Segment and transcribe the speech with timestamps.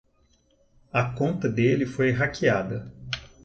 [0.93, 2.91] A conta dele foi hackeada.